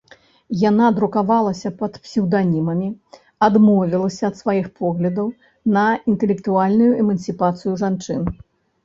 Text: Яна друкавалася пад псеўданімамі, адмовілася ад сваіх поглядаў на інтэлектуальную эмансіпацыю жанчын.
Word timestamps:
Яна 0.69 0.85
друкавалася 0.99 1.69
пад 1.81 1.99
псеўданімамі, 2.07 2.87
адмовілася 3.47 4.23
ад 4.31 4.39
сваіх 4.39 4.71
поглядаў 4.79 5.27
на 5.77 5.85
інтэлектуальную 6.13 6.89
эмансіпацыю 7.05 7.77
жанчын. 7.85 8.21